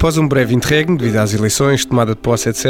Após 0.00 0.16
um 0.16 0.26
breve 0.26 0.54
interregno, 0.54 0.96
devido 0.96 1.18
às 1.18 1.34
eleições, 1.34 1.84
tomada 1.84 2.14
de 2.14 2.20
posse, 2.22 2.48
etc., 2.48 2.64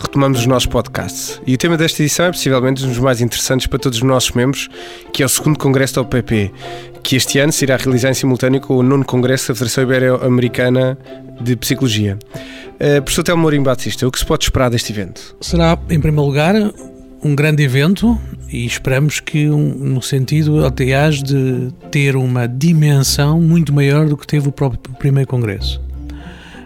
retomamos 0.00 0.40
os 0.40 0.46
nossos 0.46 0.66
podcasts. 0.66 1.40
E 1.46 1.54
o 1.54 1.56
tema 1.56 1.76
desta 1.76 2.02
edição 2.02 2.26
é 2.26 2.32
possivelmente 2.32 2.84
um 2.84 2.88
dos 2.88 2.98
mais 2.98 3.20
interessantes 3.20 3.68
para 3.68 3.78
todos 3.78 3.98
os 3.98 4.02
nossos 4.02 4.32
membros, 4.32 4.68
que 5.12 5.22
é 5.22 5.26
o 5.26 5.28
segundo 5.28 5.56
Congresso 5.60 5.94
da 5.94 6.00
OPP, 6.00 6.52
que 7.00 7.14
este 7.14 7.38
ano 7.38 7.52
se 7.52 7.64
irá 7.64 7.76
realizar 7.76 8.10
em 8.10 8.14
simultâneo 8.14 8.60
com 8.60 8.78
o 8.78 8.82
nono 8.82 9.04
Congresso 9.04 9.46
da 9.46 9.54
Federação 9.54 9.84
Ibero-Americana 9.84 10.98
de 11.40 11.54
Psicologia. 11.54 12.18
Uh, 12.80 13.00
professor 13.00 13.22
Telmo 13.22 13.42
Mourinho 13.42 13.62
Batista, 13.62 14.04
o 14.04 14.10
que 14.10 14.18
se 14.18 14.26
pode 14.26 14.42
esperar 14.42 14.68
deste 14.68 14.90
evento? 14.92 15.36
Será, 15.40 15.78
em 15.88 16.00
primeiro 16.00 16.26
lugar, 16.26 16.56
um 17.22 17.36
grande 17.36 17.62
evento 17.62 18.20
e 18.52 18.66
esperamos 18.66 19.20
que, 19.20 19.48
um, 19.48 19.72
no 19.72 20.02
sentido, 20.02 20.66
aliás, 20.66 21.22
de 21.22 21.68
ter 21.92 22.16
uma 22.16 22.48
dimensão 22.48 23.40
muito 23.40 23.72
maior 23.72 24.08
do 24.08 24.16
que 24.16 24.26
teve 24.26 24.48
o 24.48 24.52
próprio 24.52 24.80
primeiro 24.98 25.30
Congresso. 25.30 25.80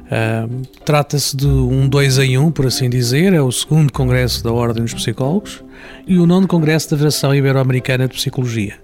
Uh, 0.07 0.63
Trata-se 0.85 1.37
de 1.37 1.47
um 1.47 1.89
dois 1.89 2.19
em 2.19 2.39
um, 2.39 2.51
por 2.51 2.67
assim 2.67 2.89
dizer, 2.89 3.33
é 3.33 3.41
o 3.41 3.51
segundo 3.51 3.93
Congresso 3.93 4.43
da 4.43 4.53
Ordem 4.53 4.85
dos 4.85 4.95
Psicólogos 4.95 5.65
e 6.07 6.19
o 6.19 6.27
nono 6.27 6.47
Congresso 6.47 6.91
da 6.91 6.97
Federação 6.97 7.35
Ibero-Americana 7.35 8.07
de 8.07 8.15
Psicologia. 8.15 8.75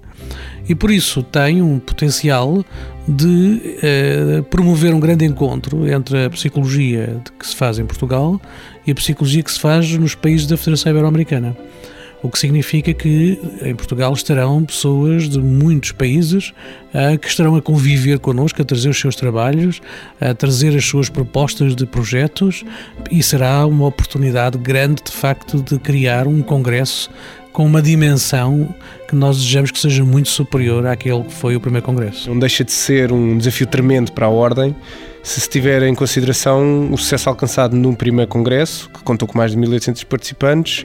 E 0.69 0.75
por 0.75 0.91
isso 0.91 1.23
tem 1.23 1.61
um 1.61 1.79
potencial 1.79 2.65
de 3.07 3.77
uh, 4.39 4.43
promover 4.45 4.95
um 4.95 5.01
grande 5.01 5.25
encontro 5.25 5.89
entre 5.89 6.25
a 6.25 6.31
psicologia 6.31 7.21
que 7.39 7.47
se 7.47 7.55
faz 7.55 7.79
em 7.79 7.84
Portugal 7.84 8.41
e 8.87 8.93
a 8.93 8.95
psicologia 8.95 9.43
que 9.43 9.51
se 9.51 9.59
faz 9.59 9.91
nos 9.97 10.15
países 10.15 10.47
da 10.47 10.57
Federação 10.57 10.93
Ibero-Americana 10.93 11.57
o 12.23 12.31
que 12.31 12.39
significa 12.39 12.95
que 12.95 13.39
em 13.62 13.75
Portugal 13.75 14.12
estarão 14.12 14.65
pessoas 14.65 15.29
de 15.29 15.39
muitos 15.39 15.93
países 15.93 16.53
uh, 16.95 17.19
que 17.19 17.27
estarão 17.27 17.57
a 17.57 17.62
conviver 17.62 18.19
connosco, 18.21 18.62
a 18.62 18.65
trazer 18.65 18.89
os 18.89 18.98
seus 18.98 19.17
trabalhos, 19.17 19.81
a 20.21 20.33
trazer 20.33 20.77
as 20.77 20.85
suas 20.85 21.09
propostas 21.09 21.75
de 21.75 21.85
projetos 21.85 22.65
e 23.11 23.23
será 23.23 23.67
uma 23.67 23.87
oportunidade 23.87 24.56
grande, 24.56 25.03
de 25.05 25.12
facto, 25.12 25.61
de 25.61 25.78
criar 25.78 26.28
um 26.28 26.43
congresso 26.43 27.11
com 27.53 27.67
uma 27.67 27.83
dimensão 27.83 28.75
que 29.09 29.15
nós 29.15 29.37
desejamos 29.37 29.70
que 29.70 29.78
seja 29.78 30.05
muito 30.05 30.31
superior 30.31 30.87
àquele 30.87 31.23
que 31.25 31.34
foi 31.34 31.55
o 31.55 31.61
primeiro 31.61 31.84
congresso. 31.84 32.31
Não 32.31 32.39
deixa 32.39 32.65
de 32.65 32.73
ser 32.73 33.12
um 33.12 33.37
desafio 33.37 33.67
tremendo 33.67 34.12
para 34.12 34.27
a 34.27 34.31
Ordem 34.31 34.75
se 35.23 35.41
se 35.41 35.48
tiver 35.48 35.83
em 35.84 35.95
consideração 35.95 36.91
o 36.91 36.98
sucesso 36.98 37.28
alcançado 37.28 37.77
num 37.77 37.95
primeiro 37.95 38.28
congresso, 38.28 38.91
que 38.91 39.03
contou 39.05 39.28
com 39.28 39.39
mais 39.39 39.53
de 39.53 39.56
1.800 39.56 40.05
participantes, 40.05 40.84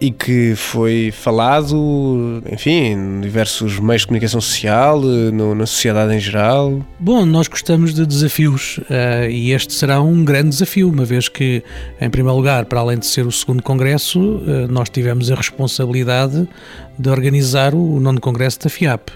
e 0.00 0.12
que 0.12 0.54
foi 0.54 1.10
falado, 1.10 2.40
enfim, 2.50 2.70
em 2.70 3.20
diversos 3.20 3.80
meios 3.80 4.02
de 4.02 4.06
comunicação 4.06 4.40
social, 4.40 5.00
no, 5.00 5.56
na 5.56 5.66
sociedade 5.66 6.14
em 6.14 6.20
geral? 6.20 6.80
Bom, 7.00 7.26
nós 7.26 7.48
gostamos 7.48 7.92
de 7.92 8.06
desafios 8.06 8.78
uh, 8.78 9.28
e 9.28 9.50
este 9.50 9.74
será 9.74 10.00
um 10.00 10.24
grande 10.24 10.50
desafio, 10.50 10.88
uma 10.88 11.04
vez 11.04 11.28
que, 11.28 11.64
em 12.00 12.08
primeiro 12.08 12.36
lugar, 12.36 12.66
para 12.66 12.78
além 12.78 12.98
de 12.98 13.06
ser 13.06 13.26
o 13.26 13.32
segundo 13.32 13.60
congresso, 13.60 14.20
uh, 14.20 14.68
nós 14.70 14.88
tivemos 14.88 15.32
a 15.32 15.34
responsabilidade 15.34 16.48
de 16.96 17.08
organizar 17.08 17.74
o 17.74 17.98
nono 17.98 18.20
congresso 18.20 18.60
da 18.60 18.70
FIAP. 18.70 19.10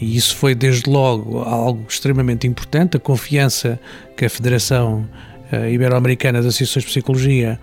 E 0.00 0.16
isso 0.16 0.36
foi, 0.36 0.54
desde 0.54 0.88
logo, 0.88 1.40
algo 1.40 1.84
extremamente 1.88 2.46
importante. 2.46 2.96
A 2.96 3.00
confiança 3.00 3.80
que 4.16 4.24
a 4.24 4.30
Federação 4.30 5.08
uh, 5.52 5.68
Ibero-Americana 5.68 6.40
de 6.40 6.46
Associações 6.46 6.84
de 6.84 6.90
Psicologia 6.90 7.58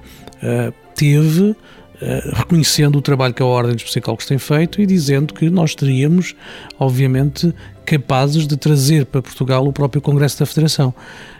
teve 0.94 1.56
reconhecendo 2.34 2.98
o 2.98 3.02
trabalho 3.02 3.34
que 3.34 3.42
a 3.42 3.46
Ordem 3.46 3.76
dos 3.76 3.84
Psicólogos 3.84 4.26
tem 4.26 4.38
feito 4.38 4.82
e 4.82 4.86
dizendo 4.86 5.34
que 5.34 5.50
nós 5.50 5.74
teríamos, 5.74 6.36
obviamente, 6.80 7.54
capazes 7.86 8.46
de 8.46 8.58
trazer 8.58 9.06
para 9.06 9.22
Portugal 9.22 9.66
o 9.66 9.72
próprio 9.72 10.02
Congresso 10.02 10.40
da 10.40 10.46
Federação. 10.46 10.94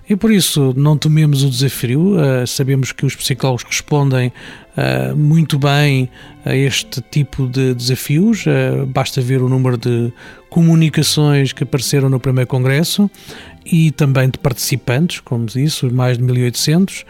E 0.10 0.16
por 0.16 0.32
isso 0.32 0.74
não 0.78 0.98
tememos 0.98 1.44
o 1.44 1.50
desafio, 1.50 2.16
uh, 2.16 2.48
sabemos 2.48 2.94
que 2.94 3.06
os 3.06 3.14
psicólogos 3.14 3.64
respondem 3.64 4.30
uh, 4.30 5.14
muito 5.14 5.60
bem 5.60 6.10
a 6.46 6.56
este 6.56 7.02
tipo 7.02 7.46
de 7.46 7.74
desafios, 7.74 8.46
basta 8.88 9.20
ver 9.20 9.42
o 9.42 9.50
número 9.50 9.78
de 9.78 10.14
comunicações 10.50 11.52
que 11.52 11.64
apareceram 11.64 12.10
no 12.10 12.22
primeiro 12.22 12.48
Congresso 12.48 13.12
e 13.66 13.92
também 13.92 14.30
de 14.30 14.40
participantes, 14.40 15.20
como 15.20 15.46
disse, 15.46 15.86
mais 15.88 16.18
de 16.18 16.24
1800, 16.24 17.06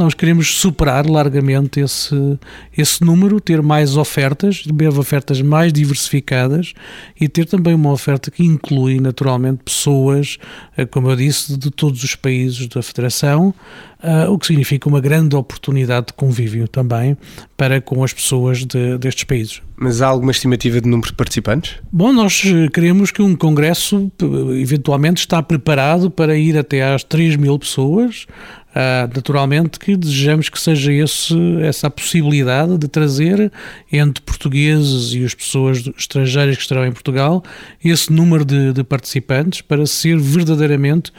nós 0.00 0.14
queremos 0.14 0.56
superar 0.56 1.06
largamente 1.06 1.78
esse, 1.78 2.38
esse 2.76 3.04
número, 3.04 3.38
ter 3.38 3.60
mais 3.60 3.98
ofertas, 3.98 4.64
ter 4.64 4.88
ofertas 4.88 5.42
mais 5.42 5.74
diversificadas 5.74 6.72
e 7.20 7.28
ter 7.28 7.44
também 7.44 7.74
uma 7.74 7.92
oferta 7.92 8.30
que 8.30 8.42
inclui 8.42 8.98
naturalmente 8.98 9.60
pessoas, 9.62 10.38
eh, 10.74 10.86
como 10.86 11.10
eu 11.10 11.16
disse, 11.16 11.54
de 11.54 11.70
todos 11.70 12.02
os 12.02 12.14
países 12.14 12.66
da 12.66 12.82
Federação, 12.82 13.54
eh, 14.02 14.26
o 14.26 14.38
que 14.38 14.46
significa 14.46 14.88
uma 14.88 15.00
grande 15.00 15.36
oportunidade 15.36 16.06
de 16.06 16.12
convívio 16.14 16.66
também 16.66 17.14
para 17.54 17.78
com 17.78 18.02
as 18.02 18.14
pessoas 18.14 18.64
de, 18.64 18.96
destes 18.96 19.24
países. 19.24 19.60
Mas 19.82 20.02
há 20.02 20.08
alguma 20.08 20.30
estimativa 20.30 20.78
de 20.78 20.86
número 20.86 21.08
de 21.08 21.14
participantes? 21.14 21.76
Bom, 21.90 22.12
nós 22.12 22.42
eh, 22.44 22.68
queremos 22.68 23.10
que 23.10 23.22
um 23.22 23.34
congresso 23.34 24.12
eventualmente 24.60 25.20
está 25.20 25.42
preparado 25.42 26.10
para 26.10 26.36
ir 26.36 26.58
até 26.58 26.92
às 26.92 27.02
3 27.02 27.36
mil 27.36 27.58
pessoas, 27.58 28.26
Uh, 28.70 29.10
naturalmente 29.12 29.80
que 29.80 29.96
desejamos 29.96 30.48
que 30.48 30.60
seja 30.60 30.92
esse, 30.92 31.34
essa 31.60 31.90
possibilidade 31.90 32.78
de 32.78 32.86
trazer 32.86 33.50
entre 33.90 34.22
portugueses 34.22 35.12
e 35.12 35.24
as 35.24 35.34
pessoas 35.34 35.90
estrangeiras 35.98 36.54
que 36.54 36.62
estarão 36.62 36.86
em 36.86 36.92
Portugal 36.92 37.42
esse 37.84 38.12
número 38.12 38.44
de, 38.44 38.72
de 38.72 38.84
participantes 38.84 39.60
para 39.60 39.84
ser 39.86 40.16
verdadeiramente 40.20 41.10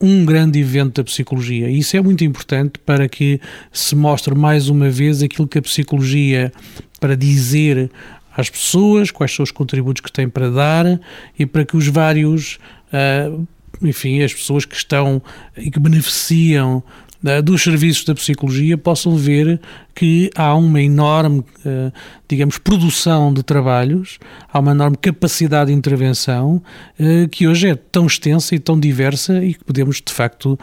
um 0.00 0.24
grande 0.24 0.60
evento 0.60 0.96
da 0.96 1.04
psicologia. 1.04 1.68
Isso 1.68 1.96
é 1.96 2.00
muito 2.00 2.22
importante 2.24 2.78
para 2.78 3.08
que 3.08 3.40
se 3.72 3.96
mostre 3.96 4.34
mais 4.34 4.68
uma 4.68 4.88
vez 4.90 5.22
aquilo 5.22 5.48
que 5.48 5.58
a 5.58 5.62
psicologia 5.62 6.52
para 6.98 7.16
dizer 7.16 7.90
às 8.36 8.48
pessoas, 8.48 9.10
quais 9.10 9.34
são 9.34 9.42
os 9.42 9.50
contributos 9.50 10.00
que 10.00 10.12
tem 10.12 10.28
para 10.28 10.48
dar 10.48 11.00
e 11.36 11.44
para 11.44 11.64
que 11.64 11.76
os 11.76 11.88
vários 11.88 12.58
uh, 12.92 13.46
enfim, 13.82 14.22
as 14.22 14.32
pessoas 14.32 14.64
que 14.64 14.76
estão 14.76 15.22
e 15.56 15.70
que 15.70 15.78
beneficiam 15.78 16.82
uh, 17.24 17.42
dos 17.42 17.62
serviços 17.62 18.04
da 18.04 18.14
psicologia 18.14 18.78
possam 18.78 19.16
ver 19.16 19.60
que 19.94 20.30
há 20.36 20.54
uma 20.54 20.80
enorme, 20.80 21.40
uh, 21.40 21.92
digamos, 22.28 22.58
produção 22.58 23.32
de 23.32 23.42
trabalhos, 23.42 24.18
há 24.52 24.58
uma 24.58 24.70
enorme 24.70 24.96
capacidade 24.96 25.72
de 25.72 25.76
intervenção 25.76 26.62
que 27.32 27.48
hoje 27.48 27.68
é 27.68 27.74
tão 27.74 28.06
extensa 28.06 28.54
e 28.54 28.58
tão 28.58 28.78
diversa 28.78 29.42
e 29.42 29.54
que 29.54 29.64
podemos, 29.64 30.00
de 30.04 30.12
facto, 30.12 30.58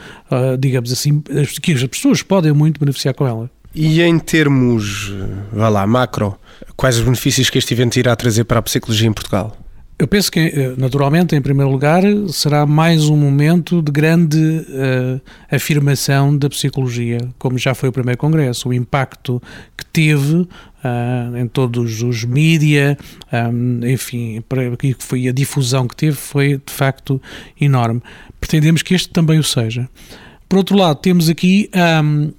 digamos 0.60 0.92
assim, 0.92 1.22
que 1.62 1.74
as 1.74 1.84
pessoas 1.86 2.22
podem 2.22 2.54
muito 2.54 2.80
beneficiar 2.80 3.14
com 3.14 3.28
ela. 3.28 3.55
E 3.76 4.02
em 4.02 4.18
termos, 4.18 5.14
vá 5.52 5.68
lá, 5.68 5.86
macro, 5.86 6.38
quais 6.78 6.98
os 6.98 7.04
benefícios 7.04 7.50
que 7.50 7.58
este 7.58 7.74
evento 7.74 7.98
irá 7.98 8.16
trazer 8.16 8.46
para 8.46 8.60
a 8.60 8.62
psicologia 8.62 9.08
em 9.08 9.12
Portugal? 9.12 9.58
Eu 10.00 10.08
penso 10.08 10.30
que, 10.30 10.40
eh, 10.40 10.74
naturalmente, 10.78 11.36
em 11.36 11.42
primeiro 11.42 11.72
lugar, 11.72 12.04
será 12.30 12.66
mais 12.66 13.10
um 13.10 13.16
momento 13.16 13.82
de 13.82 13.92
grande 13.92 14.38
uh, 14.38 15.22
afirmação 15.50 16.38
da 16.38 16.50
psicologia, 16.50 17.18
como 17.40 17.58
já 17.58 17.74
foi 17.74 17.88
o 17.88 17.92
primeiro 17.94 18.18
congresso. 18.18 18.68
O 18.68 18.74
impacto 18.74 19.42
que 19.78 19.86
teve 19.86 20.36
uh, 20.36 21.38
em 21.38 21.48
todos 21.48 22.02
os 22.02 22.26
mídia, 22.26 22.98
um, 23.54 23.86
enfim, 23.88 24.44
que 24.78 24.96
foi 25.00 25.30
a 25.30 25.32
difusão 25.32 25.88
que 25.88 25.96
teve, 25.96 26.18
foi 26.18 26.62
de 26.66 26.74
facto 26.74 27.22
enorme. 27.60 28.02
Pretendemos 28.40 28.82
que 28.82 28.94
este 28.94 29.10
também 29.10 29.40
o 29.40 29.44
seja. 29.44 29.90
Por 30.50 30.58
outro 30.58 30.78
lado, 30.78 30.98
temos 31.00 31.30
aqui 31.30 31.70
um, 32.04 32.32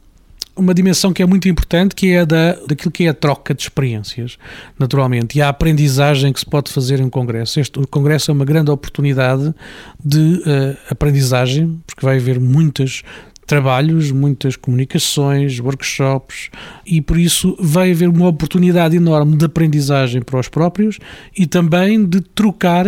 uma 0.57 0.73
dimensão 0.73 1.13
que 1.13 1.23
é 1.23 1.27
muito 1.27 1.49
importante, 1.49 1.95
que 1.95 2.13
é 2.13 2.25
da, 2.25 2.53
daquilo 2.67 2.91
que 2.91 3.05
é 3.05 3.09
a 3.09 3.15
troca 3.15 3.55
de 3.55 3.63
experiências, 3.63 4.39
naturalmente, 4.79 5.39
e 5.39 5.43
a 5.43 5.49
aprendizagem 5.49 6.33
que 6.33 6.41
se 6.41 6.47
pode 6.47 6.73
fazer 6.73 6.99
em 7.01 7.05
um 7.05 7.11
congresso. 7.11 7.61
Este, 7.61 7.79
o 7.79 7.87
congresso 7.87 8.31
é 8.31 8.35
uma 8.35 8.45
grande 8.45 8.71
oportunidade 8.71 9.55
de 10.03 10.19
uh, 10.19 10.77
aprendizagem, 10.91 11.81
porque 11.87 12.05
vai 12.05 12.17
haver 12.17 12.41
muitos 12.41 13.03
trabalhos, 13.47 14.11
muitas 14.11 14.57
comunicações, 14.57 15.61
workshops, 15.61 16.51
e 16.85 17.01
por 17.01 17.19
isso 17.19 17.57
vai 17.61 17.93
haver 17.93 18.09
uma 18.09 18.27
oportunidade 18.27 18.97
enorme 18.97 19.37
de 19.37 19.45
aprendizagem 19.45 20.21
para 20.21 20.41
os 20.41 20.49
próprios 20.49 20.99
e 21.37 21.47
também 21.47 22.05
de 22.05 22.21
trocar 22.21 22.87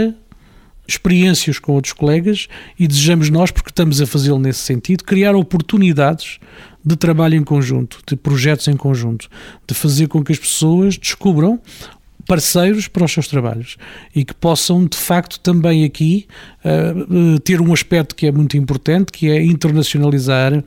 experiências 0.88 1.58
com 1.58 1.72
outros 1.72 1.92
colegas 1.92 2.48
e 2.78 2.88
desejamos 2.88 3.28
nós, 3.28 3.50
porque 3.50 3.70
estamos 3.70 4.00
a 4.00 4.06
fazê-lo 4.06 4.38
nesse 4.38 4.60
sentido, 4.60 5.04
criar 5.04 5.36
oportunidades 5.36 6.38
de 6.82 6.96
trabalho 6.96 7.34
em 7.34 7.44
conjunto, 7.44 7.98
de 8.06 8.16
projetos 8.16 8.66
em 8.68 8.76
conjunto, 8.76 9.28
de 9.66 9.74
fazer 9.74 10.08
com 10.08 10.24
que 10.24 10.32
as 10.32 10.38
pessoas 10.38 10.96
descubram 10.96 11.60
parceiros 12.28 12.86
para 12.86 13.06
os 13.06 13.10
seus 13.10 13.26
trabalhos 13.26 13.78
e 14.14 14.22
que 14.22 14.34
possam, 14.34 14.84
de 14.84 14.98
facto, 14.98 15.40
também 15.40 15.82
aqui 15.82 16.26
uh, 16.62 17.40
ter 17.40 17.58
um 17.58 17.72
aspecto 17.72 18.14
que 18.14 18.26
é 18.26 18.30
muito 18.30 18.54
importante, 18.58 19.10
que 19.10 19.30
é 19.30 19.42
internacionalizar 19.42 20.52
uh, 20.52 20.62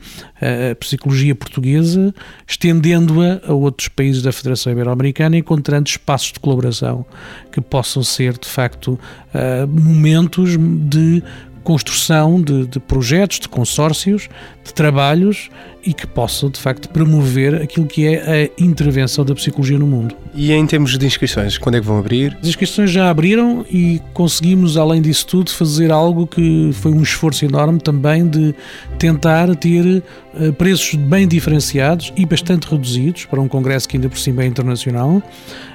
a 0.71 0.75
psicologia 0.75 1.35
portuguesa, 1.35 2.13
estendendo-a 2.47 3.41
a 3.47 3.53
outros 3.53 3.87
países 3.87 4.23
da 4.23 4.31
Federação 4.31 4.73
Ibero-Americana, 4.73 5.37
encontrando 5.37 5.87
espaços 5.87 6.33
de 6.33 6.39
colaboração 6.39 7.05
que 7.51 7.61
possam 7.61 8.01
ser, 8.01 8.39
de 8.39 8.47
facto, 8.47 8.99
uh, 9.35 9.67
momentos 9.67 10.57
de 10.57 11.23
construção 11.63 12.41
de, 12.41 12.67
de, 12.67 12.79
projetos, 12.79 13.39
de 13.39 13.47
consórcios, 13.47 14.27
de 14.63 14.73
trabalhos 14.73 15.49
e 15.83 15.93
que 15.93 16.05
possam, 16.05 16.49
de 16.49 16.59
facto, 16.59 16.87
promover 16.89 17.55
aquilo 17.55 17.87
que 17.87 18.05
é 18.05 18.49
a 18.57 18.63
intervenção 18.63 19.25
da 19.25 19.33
psicologia 19.33 19.79
no 19.79 19.87
mundo. 19.87 20.15
E 20.33 20.51
em 20.51 20.65
termos 20.65 20.97
de 20.97 21.05
inscrições, 21.05 21.57
quando 21.57 21.75
é 21.75 21.81
que 21.81 21.85
vão 21.85 21.97
abrir? 21.97 22.37
As 22.41 22.47
inscrições 22.47 22.91
já 22.91 23.09
abriram 23.09 23.65
e 23.69 23.99
conseguimos, 24.13 24.77
além 24.77 25.01
disso 25.01 25.25
tudo, 25.25 25.51
fazer 25.51 25.91
algo 25.91 26.27
que 26.27 26.69
foi 26.73 26.91
um 26.91 27.01
esforço 27.01 27.43
enorme 27.45 27.79
também 27.79 28.27
de 28.27 28.53
tentar 28.99 29.55
ter 29.55 30.03
uh, 30.33 30.53
preços 30.53 30.95
bem 30.95 31.27
diferenciados 31.27 32.13
e 32.15 32.25
bastante 32.25 32.67
reduzidos 32.69 33.25
para 33.25 33.41
um 33.41 33.47
congresso 33.47 33.89
que 33.89 33.97
ainda 33.97 34.09
por 34.09 34.19
cima 34.19 34.43
é 34.43 34.45
internacional 34.45 35.21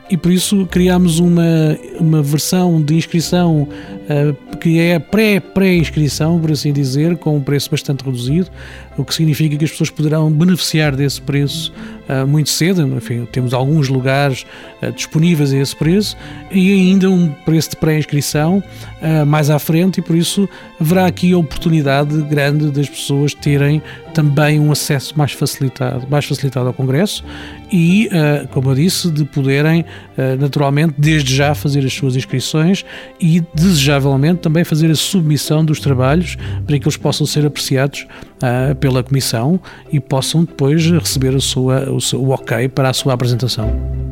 e 0.09 0.17
por 0.17 0.31
isso 0.31 0.67
criámos 0.67 1.19
uma, 1.19 1.77
uma 1.99 2.23
versão 2.23 2.81
de 2.81 2.95
inscrição 2.95 3.63
uh, 3.63 4.57
que 4.57 4.79
é 4.79 4.99
pré-pré-inscrição, 4.99 6.41
por 6.41 6.53
assim 6.53 6.73
dizer, 6.73 7.17
com 7.17 7.37
um 7.37 7.41
preço 7.43 7.71
bastante 7.71 8.05
reduzido, 8.05 8.49
o 8.97 9.05
que 9.05 9.15
significa 9.15 9.57
que 9.57 9.65
as 9.65 9.71
pessoas 9.71 9.91
poderão 9.91 10.31
beneficiar 10.31 10.95
desse 10.95 11.21
preço 11.21 11.73
muito 12.27 12.51
cedo. 12.51 12.87
Enfim, 12.97 13.27
temos 13.31 13.53
alguns 13.53 13.89
lugares 13.89 14.47
uh, 14.83 14.93
disponíveis 14.93 15.53
a 15.53 15.57
esse 15.57 15.75
preço 15.75 16.17
e 16.51 16.73
ainda 16.73 17.11
um 17.11 17.29
preço 17.29 17.71
de 17.71 17.77
pré-inscrição 17.77 18.63
mais 19.27 19.51
à 19.51 19.59
frente, 19.59 20.01
e 20.01 20.03
por 20.03 20.17
isso 20.17 20.49
haverá 20.81 21.07
aqui 21.07 21.33
a 21.33 21.39
oportunidade 21.39 22.17
grande 22.23 22.71
das 22.71 22.89
pessoas 22.89 23.33
terem 23.35 23.81
também 24.13 24.59
um 24.59 24.73
acesso 24.73 25.17
mais 25.17 25.33
facilitado, 25.33 26.07
mais 26.11 26.25
facilitado 26.25 26.67
ao 26.67 26.73
Congresso 26.73 27.23
e, 27.71 28.09
como 28.51 28.71
eu 28.71 28.75
disse, 28.75 29.11
de 29.11 29.25
poderem 29.25 29.85
eh, 30.17 30.37
naturalmente, 30.37 30.95
desde 30.97 31.35
já 31.35 31.55
fazer 31.55 31.85
as 31.85 31.93
suas 31.93 32.17
inscrições 32.17 32.85
e, 33.21 33.43
desejavelmente, 33.55 34.41
também 34.41 34.65
fazer 34.65 34.91
a 34.91 34.95
submissão 34.95 35.65
dos 35.65 35.79
trabalhos 35.79 36.37
para 36.67 36.79
que 36.79 36.85
eles 36.85 36.97
possam 36.97 37.27
ser 37.27 37.45
apreciados 37.45 38.07
pela 38.81 39.03
Comissão 39.03 39.59
e 39.91 39.99
possam 39.99 40.45
depois 40.45 40.85
receber 40.91 41.35
a 41.35 41.41
sua, 41.41 41.91
o, 41.97 42.17
o 42.17 42.31
ok 42.31 42.69
para 42.69 42.91
a 42.91 42.93
sua 42.93 43.15
apresentação. 43.15 44.06